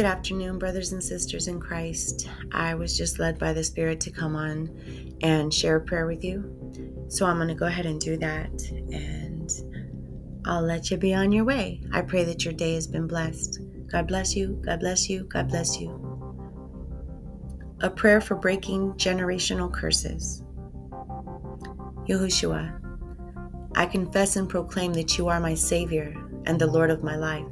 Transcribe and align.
Good 0.00 0.06
afternoon, 0.06 0.58
brothers 0.58 0.92
and 0.92 1.04
sisters 1.04 1.46
in 1.46 1.60
Christ. 1.60 2.26
I 2.52 2.74
was 2.74 2.96
just 2.96 3.18
led 3.18 3.38
by 3.38 3.52
the 3.52 3.62
Spirit 3.62 4.00
to 4.00 4.10
come 4.10 4.34
on 4.34 4.70
and 5.20 5.52
share 5.52 5.76
a 5.76 5.80
prayer 5.82 6.06
with 6.06 6.24
you. 6.24 7.06
So 7.08 7.26
I'm 7.26 7.36
going 7.36 7.48
to 7.48 7.54
go 7.54 7.66
ahead 7.66 7.84
and 7.84 8.00
do 8.00 8.16
that 8.16 8.50
and 8.70 9.52
I'll 10.46 10.62
let 10.62 10.90
you 10.90 10.96
be 10.96 11.12
on 11.12 11.32
your 11.32 11.44
way. 11.44 11.82
I 11.92 12.00
pray 12.00 12.24
that 12.24 12.46
your 12.46 12.54
day 12.54 12.76
has 12.76 12.86
been 12.86 13.06
blessed. 13.06 13.60
God 13.88 14.08
bless 14.08 14.34
you. 14.34 14.58
God 14.64 14.80
bless 14.80 15.10
you. 15.10 15.24
God 15.24 15.48
bless 15.48 15.78
you. 15.78 15.90
A 17.82 17.90
prayer 17.90 18.22
for 18.22 18.36
breaking 18.36 18.94
generational 18.94 19.70
curses. 19.70 20.42
Yahushua, 22.08 22.80
I 23.76 23.84
confess 23.84 24.36
and 24.36 24.48
proclaim 24.48 24.94
that 24.94 25.18
you 25.18 25.28
are 25.28 25.40
my 25.40 25.52
Savior 25.52 26.14
and 26.46 26.58
the 26.58 26.68
Lord 26.68 26.90
of 26.90 27.04
my 27.04 27.16
life. 27.16 27.44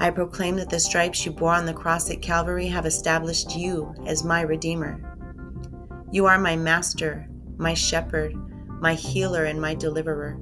I 0.00 0.10
proclaim 0.10 0.56
that 0.56 0.70
the 0.70 0.78
stripes 0.78 1.26
you 1.26 1.32
bore 1.32 1.54
on 1.54 1.66
the 1.66 1.74
cross 1.74 2.08
at 2.08 2.22
Calvary 2.22 2.68
have 2.68 2.86
established 2.86 3.56
you 3.56 3.92
as 4.06 4.22
my 4.22 4.42
Redeemer. 4.42 5.02
You 6.12 6.26
are 6.26 6.38
my 6.38 6.54
Master, 6.54 7.28
my 7.56 7.74
Shepherd, 7.74 8.34
my 8.80 8.94
Healer, 8.94 9.46
and 9.46 9.60
my 9.60 9.74
Deliverer. 9.74 10.38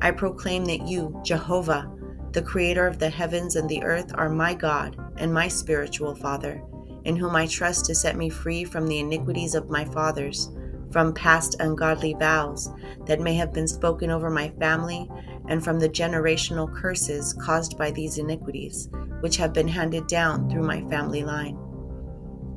I 0.00 0.12
proclaim 0.12 0.64
that 0.66 0.86
you, 0.86 1.20
Jehovah, 1.24 1.90
the 2.30 2.42
Creator 2.42 2.86
of 2.86 3.00
the 3.00 3.10
heavens 3.10 3.56
and 3.56 3.68
the 3.68 3.82
earth, 3.82 4.12
are 4.14 4.28
my 4.28 4.54
God 4.54 4.96
and 5.16 5.34
my 5.34 5.48
spiritual 5.48 6.14
Father, 6.14 6.62
in 7.04 7.16
whom 7.16 7.34
I 7.34 7.48
trust 7.48 7.86
to 7.86 7.96
set 7.96 8.16
me 8.16 8.28
free 8.28 8.64
from 8.64 8.86
the 8.86 9.00
iniquities 9.00 9.56
of 9.56 9.70
my 9.70 9.84
fathers, 9.86 10.50
from 10.92 11.12
past 11.12 11.56
ungodly 11.58 12.14
vows 12.14 12.70
that 13.06 13.20
may 13.20 13.34
have 13.34 13.52
been 13.52 13.66
spoken 13.66 14.10
over 14.10 14.30
my 14.30 14.50
family 14.60 15.10
and 15.48 15.62
from 15.62 15.78
the 15.78 15.88
generational 15.88 16.72
curses 16.74 17.32
caused 17.34 17.76
by 17.76 17.90
these 17.90 18.18
iniquities, 18.18 18.88
which 19.20 19.36
have 19.36 19.52
been 19.52 19.68
handed 19.68 20.06
down 20.06 20.48
through 20.48 20.62
my 20.62 20.80
family 20.88 21.22
line. 21.22 21.58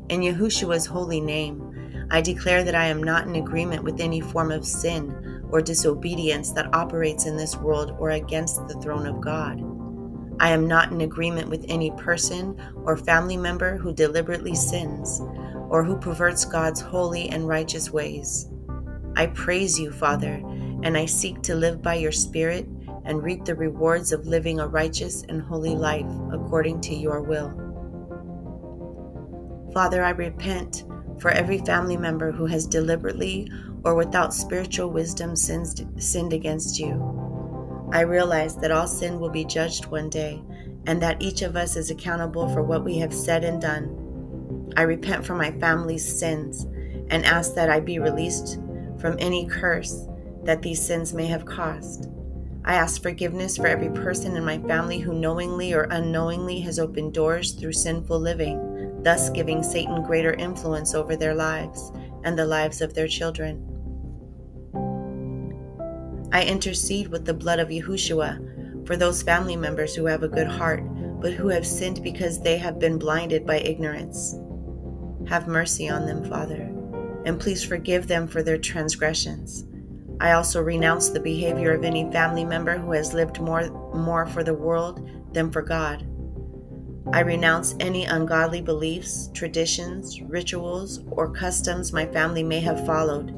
In 0.10 0.22
Yahushua's 0.22 0.86
holy 0.86 1.20
name, 1.20 2.08
I 2.10 2.22
declare 2.22 2.64
that 2.64 2.76
I 2.76 2.86
am 2.86 3.04
not 3.04 3.28
in 3.28 3.36
agreement 3.36 3.84
with 3.84 4.00
any 4.00 4.22
form 4.22 4.52
of 4.52 4.66
sin 4.66 5.44
or 5.52 5.62
disobedience 5.62 6.52
that 6.52 6.74
operates 6.74 7.26
in 7.26 7.36
this 7.36 7.58
world 7.58 7.96
or 8.00 8.12
against 8.12 8.68
the 8.68 8.76
throne 8.76 9.06
of 9.06 9.20
God. 9.20 9.62
I 10.40 10.52
am 10.52 10.68
not 10.68 10.92
in 10.92 11.02
agreement 11.02 11.50
with 11.50 11.66
any 11.68 11.92
person 11.92 12.62
or 12.86 12.96
family 12.96 13.38
member 13.38 13.76
who 13.76 13.94
deliberately 13.94 14.56
sins 14.56 15.20
or 15.70 15.84
who 15.84 15.98
perverts 15.98 16.46
God's 16.46 16.80
holy 16.80 17.30
and 17.30 17.48
righteous 17.48 17.92
ways. 17.92 18.48
I 19.16 19.28
praise 19.28 19.80
you, 19.80 19.92
Father, 19.92 20.42
and 20.84 20.96
I 20.96 21.06
seek 21.08 21.42
to 21.44 21.56
live 21.56 21.82
by 21.82 21.96
your 21.96 22.12
Spirit 22.12 22.68
and 23.08 23.23
reap 23.23 23.45
the 23.45 23.55
rewards 23.55 24.11
of 24.11 24.27
living 24.27 24.59
a 24.59 24.67
righteous 24.67 25.23
and 25.30 25.41
holy 25.41 25.75
life 25.75 26.05
according 26.31 26.81
to 26.81 26.94
your 26.94 27.22
will. 27.22 27.50
Father, 29.73 30.03
I 30.03 30.11
repent 30.11 30.83
for 31.19 31.31
every 31.31 31.59
family 31.59 31.97
member 31.97 32.31
who 32.31 32.45
has 32.45 32.67
deliberately 32.67 33.50
or 33.83 33.95
without 33.95 34.33
spiritual 34.33 34.91
wisdom 34.91 35.35
sinned 35.35 36.33
against 36.33 36.80
you. 36.80 37.89
I 37.94 38.02
realize 38.02 38.58
that 38.58 38.72
all 38.72 38.88
sin 38.88 39.19
will 39.19 39.30
be 39.30 39.45
judged 39.45 39.85
one 39.85 40.09
day 40.09 40.44
and 40.85 41.02
that 41.02 41.22
each 41.22 41.41
of 41.41 41.55
us 41.55 41.75
is 41.75 41.89
accountable 41.89 42.50
for 42.53 42.61
what 42.61 42.83
we 42.83 42.97
have 43.00 43.13
said 43.13 43.44
and 43.44 43.61
done. 43.61 44.73
I 44.75 44.81
repent 44.81 45.25
for 45.25 45.35
my 45.35 45.52
family's 45.52 46.05
sins 46.19 46.66
and 47.09 47.25
ask 47.25 47.55
that 47.55 47.69
I 47.69 47.80
be 47.80 48.00
released 48.00 48.59
from 49.00 49.16
any 49.19 49.47
curse 49.47 50.05
that 50.44 50.61
these 50.61 50.85
sins 50.85 51.13
may 51.13 51.28
have 51.28 51.45
caused. 51.45 52.09
I 52.68 52.73
ask 52.73 53.02
forgiveness 53.02 53.56
for 53.56 53.68
every 53.68 53.88
person 53.88 54.36
in 54.36 54.44
my 54.44 54.58
family 54.58 55.00
who 55.00 55.14
knowingly 55.14 55.72
or 55.72 55.84
unknowingly 55.84 56.59
has 56.59 56.80
opened 56.80 57.14
doors 57.14 57.53
through 57.53 57.72
sinful 57.72 58.19
living, 58.19 59.03
thus 59.03 59.30
giving 59.30 59.64
Satan 59.64 60.03
greater 60.03 60.34
influence 60.34 60.94
over 60.94 61.16
their 61.16 61.34
lives 61.34 61.94
and 62.25 62.38
the 62.38 62.46
lives 62.46 62.81
of 62.81 62.94
their 62.94 63.08
children. 63.08 63.64
I 66.34 66.44
intercede 66.44 67.08
with 67.08 67.24
the 67.24 67.34
blood 67.34 67.59
of 67.59 67.69
Yahushua 67.69 68.86
for 68.86 68.97
those 68.97 69.24
family 69.24 69.56
members 69.56 69.96
who 69.96 70.06
have 70.06 70.24
a 70.24 70.28
good 70.28 70.47
heart, 70.47 70.84
but 71.22 71.31
who 71.31 71.47
have 71.47 71.66
sinned 71.66 72.03
because 72.03 72.41
they 72.41 72.58
have 72.58 72.80
been 72.80 73.00
blinded 73.00 73.46
by 73.46 73.59
ignorance. 73.59 74.36
Have 75.30 75.47
mercy 75.47 75.88
on 75.88 76.06
them, 76.06 76.25
Father, 76.25 76.70
and 77.24 77.40
please 77.40 77.64
forgive 77.64 78.08
them 78.08 78.28
for 78.28 78.44
their 78.44 78.58
transgressions. 78.58 79.66
I 80.19 80.31
also 80.31 80.61
renounce 80.61 81.09
the 81.09 81.19
behavior 81.19 81.73
of 81.73 81.83
any 81.83 82.11
family 82.11 82.44
member 82.44 82.78
who 82.78 82.91
has 82.94 83.13
lived 83.13 83.39
more, 83.39 83.69
more 83.94 84.25
for 84.25 84.44
the 84.44 84.53
world 84.53 85.07
than 85.33 85.51
for 85.51 85.61
God. 85.61 86.05
I 87.13 87.22
renounce 87.22 87.75
any 87.79 88.05
ungodly 88.05 88.61
beliefs, 88.61 89.29
traditions, 89.33 90.22
rituals, 90.22 91.03
or 91.11 91.31
customs 91.31 91.94
my 91.94 92.05
family 92.07 92.44
may 92.44 92.59
have 92.59 92.85
followed. 92.85 93.33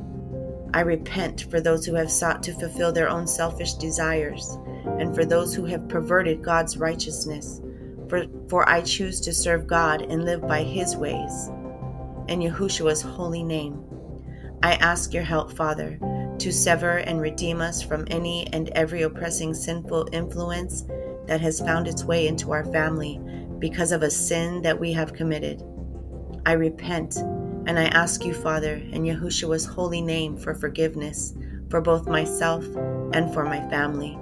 I 0.74 0.82
repent 0.82 1.48
for 1.52 1.60
those 1.60 1.86
who 1.86 1.96
have 1.96 2.12
sought 2.12 2.42
to 2.44 2.54
fulfill 2.54 2.92
their 2.92 3.10
own 3.10 3.28
selfish 3.28 3.74
desires, 3.74 4.58
and 5.00 5.14
for 5.14 5.26
those 5.26 5.54
who 5.54 5.66
have 5.66 5.90
perverted 5.90 6.44
God's 6.44 6.78
righteousness. 6.78 7.62
For, 8.08 8.26
for 8.48 8.68
I 8.68 8.82
choose 8.82 9.20
to 9.22 9.34
serve 9.34 9.68
God 9.68 10.02
and 10.02 10.26
live 10.26 10.48
by 10.48 10.64
His 10.64 10.96
ways. 10.96 11.50
In 12.28 12.40
Yahushua's 12.40 13.02
holy 13.02 13.44
name, 13.44 13.84
I 14.64 14.74
ask 14.76 15.14
your 15.14 15.24
help, 15.24 15.52
Father, 15.54 16.00
to 16.40 16.52
sever 16.52 16.98
and 16.98 17.22
redeem 17.22 17.62
us 17.62 17.82
from 17.82 18.08
any 18.10 18.48
and 18.54 18.70
every 18.70 19.02
oppressing 19.02 19.54
sinful 19.54 20.10
influence 20.12 20.86
that 21.28 21.42
has 21.42 21.60
found 21.60 21.88
its 21.88 22.04
way 22.04 22.28
into 22.28 22.52
our 22.52 22.66
family 22.66 23.20
because 23.60 23.92
of 23.92 24.04
a 24.04 24.10
sin 24.10 24.62
that 24.62 24.80
we 24.80 24.94
have 24.94 25.14
committed. 25.14 25.64
I 26.46 26.54
repent 26.54 27.18
and 27.18 27.78
I 27.78 27.86
ask 27.86 28.24
you, 28.24 28.34
Father, 28.34 28.76
in 28.76 29.04
Yahushua's 29.04 29.66
holy 29.66 30.02
name 30.02 30.38
for 30.38 30.56
forgiveness 30.56 31.34
for 31.70 31.82
both 31.82 32.08
myself 32.08 32.66
and 33.14 33.32
for 33.34 33.46
my 33.46 33.60
family. 33.70 34.18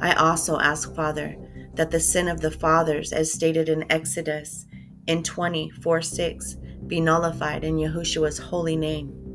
I 0.00 0.14
also 0.14 0.58
ask, 0.58 0.94
Father, 0.94 1.36
that 1.74 1.90
the 1.90 2.00
sin 2.00 2.28
of 2.28 2.40
the 2.40 2.50
fathers, 2.50 3.12
as 3.12 3.32
stated 3.32 3.68
in 3.68 3.90
Exodus 3.90 4.66
in 5.06 5.22
24 5.22 6.02
6, 6.02 6.56
be 6.86 7.00
nullified 7.00 7.64
in 7.64 7.76
Yahushua's 7.76 8.38
holy 8.38 8.76
name. 8.76 9.25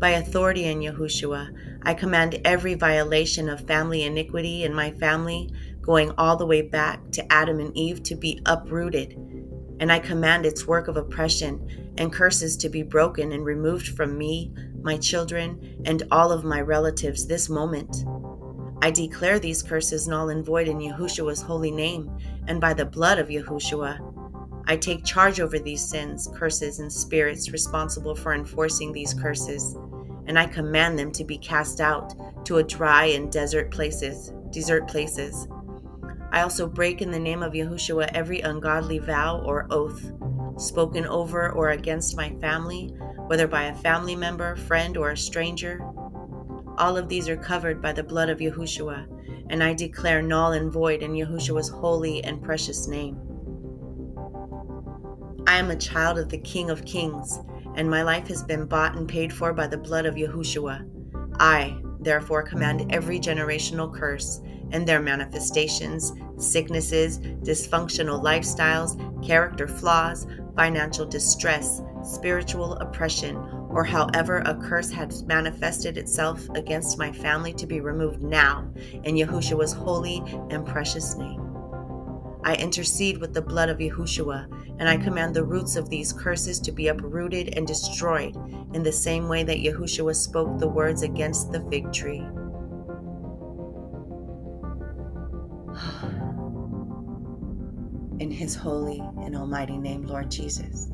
By 0.00 0.12
authority 0.12 0.64
in 0.64 0.80
Yahushua, 0.80 1.82
I 1.82 1.92
command 1.92 2.40
every 2.42 2.72
violation 2.72 3.50
of 3.50 3.66
family 3.66 4.04
iniquity 4.04 4.64
in 4.64 4.72
my 4.72 4.92
family, 4.92 5.52
going 5.82 6.10
all 6.16 6.38
the 6.38 6.46
way 6.46 6.62
back 6.62 7.10
to 7.12 7.30
Adam 7.30 7.60
and 7.60 7.76
Eve, 7.76 8.02
to 8.04 8.14
be 8.14 8.40
uprooted. 8.46 9.12
And 9.78 9.92
I 9.92 9.98
command 9.98 10.46
its 10.46 10.66
work 10.66 10.88
of 10.88 10.96
oppression 10.96 11.92
and 11.98 12.10
curses 12.10 12.56
to 12.58 12.70
be 12.70 12.82
broken 12.82 13.32
and 13.32 13.44
removed 13.44 13.88
from 13.88 14.16
me, 14.16 14.54
my 14.80 14.96
children, 14.96 15.82
and 15.84 16.02
all 16.10 16.32
of 16.32 16.44
my 16.44 16.62
relatives 16.62 17.26
this 17.26 17.50
moment. 17.50 18.06
I 18.80 18.90
declare 18.90 19.38
these 19.38 19.62
curses 19.62 20.08
null 20.08 20.30
and 20.30 20.42
void 20.42 20.66
in 20.66 20.78
Yahushua's 20.78 21.42
holy 21.42 21.70
name 21.70 22.10
and 22.48 22.58
by 22.58 22.72
the 22.72 22.86
blood 22.86 23.18
of 23.18 23.28
Yahushua. 23.28 24.00
I 24.66 24.78
take 24.78 25.04
charge 25.04 25.40
over 25.40 25.58
these 25.58 25.84
sins, 25.84 26.26
curses, 26.34 26.78
and 26.78 26.90
spirits 26.90 27.50
responsible 27.50 28.14
for 28.14 28.32
enforcing 28.32 28.92
these 28.92 29.12
curses 29.12 29.76
and 30.26 30.38
I 30.38 30.46
command 30.46 30.98
them 30.98 31.12
to 31.12 31.24
be 31.24 31.38
cast 31.38 31.80
out 31.80 32.14
to 32.46 32.58
a 32.58 32.62
dry 32.62 33.06
and 33.06 33.30
desert 33.30 33.70
places, 33.70 34.32
desert 34.50 34.88
places. 34.88 35.48
I 36.32 36.42
also 36.42 36.66
break 36.66 37.02
in 37.02 37.10
the 37.10 37.18
name 37.18 37.42
of 37.42 37.52
Yahushua 37.52 38.10
every 38.14 38.40
ungodly 38.40 38.98
vow 38.98 39.42
or 39.44 39.66
oath 39.70 40.12
spoken 40.60 41.06
over 41.06 41.50
or 41.50 41.70
against 41.70 42.16
my 42.16 42.30
family, 42.40 42.94
whether 43.26 43.46
by 43.46 43.64
a 43.64 43.74
family 43.76 44.14
member, 44.14 44.56
friend, 44.56 44.96
or 44.96 45.10
a 45.10 45.16
stranger. 45.16 45.80
All 46.78 46.96
of 46.96 47.08
these 47.08 47.28
are 47.28 47.36
covered 47.36 47.82
by 47.82 47.92
the 47.92 48.02
blood 48.02 48.28
of 48.28 48.38
Yahushua, 48.38 49.06
and 49.50 49.62
I 49.62 49.74
declare 49.74 50.22
null 50.22 50.52
and 50.52 50.72
void 50.72 51.02
in 51.02 51.12
Yahushua's 51.12 51.68
holy 51.68 52.22
and 52.24 52.42
precious 52.42 52.86
name. 52.86 53.18
I 55.46 55.56
am 55.56 55.70
a 55.70 55.76
child 55.76 56.18
of 56.18 56.28
the 56.28 56.38
King 56.38 56.70
of 56.70 56.84
Kings 56.84 57.40
and 57.74 57.88
my 57.88 58.02
life 58.02 58.28
has 58.28 58.42
been 58.42 58.66
bought 58.66 58.96
and 58.96 59.08
paid 59.08 59.32
for 59.32 59.52
by 59.52 59.66
the 59.66 59.78
blood 59.78 60.06
of 60.06 60.14
Yahushua. 60.14 60.86
I, 61.38 61.80
therefore, 62.00 62.42
command 62.42 62.92
every 62.92 63.18
generational 63.18 63.92
curse 63.92 64.40
and 64.72 64.86
their 64.86 65.00
manifestations, 65.00 66.12
sicknesses, 66.36 67.18
dysfunctional 67.18 68.22
lifestyles, 68.22 68.96
character 69.26 69.66
flaws, 69.66 70.26
financial 70.56 71.06
distress, 71.06 71.82
spiritual 72.02 72.74
oppression, 72.74 73.36
or 73.70 73.84
however 73.84 74.38
a 74.38 74.54
curse 74.54 74.90
has 74.90 75.22
manifested 75.24 75.96
itself 75.96 76.48
against 76.54 76.98
my 76.98 77.12
family 77.12 77.52
to 77.54 77.66
be 77.66 77.80
removed 77.80 78.22
now 78.22 78.68
in 79.04 79.14
Yahushua's 79.14 79.72
holy 79.72 80.22
and 80.50 80.66
precious 80.66 81.16
name. 81.16 81.49
I 82.42 82.54
intercede 82.54 83.18
with 83.18 83.34
the 83.34 83.42
blood 83.42 83.68
of 83.68 83.78
Yahushua, 83.78 84.48
and 84.78 84.88
I 84.88 84.96
command 84.96 85.34
the 85.34 85.44
roots 85.44 85.76
of 85.76 85.90
these 85.90 86.12
curses 86.12 86.58
to 86.60 86.72
be 86.72 86.88
uprooted 86.88 87.54
and 87.56 87.66
destroyed 87.66 88.34
in 88.74 88.82
the 88.82 88.92
same 88.92 89.28
way 89.28 89.44
that 89.44 89.58
Yahushua 89.58 90.16
spoke 90.16 90.58
the 90.58 90.68
words 90.68 91.02
against 91.02 91.52
the 91.52 91.60
fig 91.70 91.92
tree. 91.92 92.20
In 98.20 98.30
his 98.30 98.54
holy 98.54 99.00
and 99.22 99.36
almighty 99.36 99.76
name, 99.78 100.06
Lord 100.06 100.30
Jesus, 100.30 100.90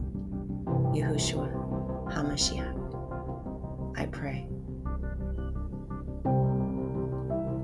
Yahushua 0.66 2.12
HaMashiach, 2.12 2.75
I 3.96 4.06
pray. 4.06 4.48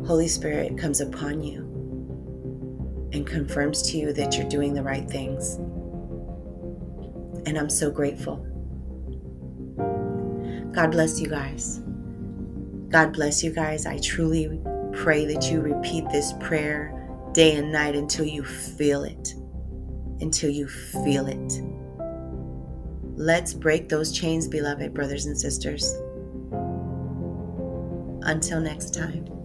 Holy 0.07 0.29
Spirit 0.29 0.79
comes 0.79 1.01
upon 1.01 1.43
you 1.43 1.62
and 3.13 3.27
confirms 3.27 3.83
to 3.91 3.99
you 3.99 4.13
that 4.13 4.37
you're 4.37 4.49
doing 4.49 4.75
the 4.75 4.83
right 4.83 5.09
things. 5.09 5.57
And 7.47 7.59
I'm 7.59 7.69
so 7.71 7.91
grateful. 7.91 8.47
God 10.73 10.91
bless 10.91 11.21
you 11.21 11.29
guys. 11.29 11.81
God 12.89 13.13
bless 13.13 13.43
you 13.43 13.51
guys. 13.51 13.87
I 13.87 13.99
truly 13.99 14.61
pray 14.93 15.27
that 15.27 15.51
you 15.51 15.61
repeat 15.61 16.09
this 16.11 16.33
prayer 16.41 16.99
day 17.33 17.57
and 17.57 17.73
night 17.73 17.97
until 17.97 18.25
you 18.25 18.45
feel 18.45 19.05
it. 19.05 19.35
Until 20.21 20.51
you 20.51 20.69
feel 20.69 21.27
it. 21.27 21.63
Let's 23.15 23.55
break 23.55 23.89
those 23.89 24.13
chains, 24.13 24.49
beloved 24.49 24.95
brothers 24.95 25.27
and 25.27 25.39
sisters. 25.39 25.93
Until 28.23 28.61
next 28.61 28.95
time. 28.95 29.42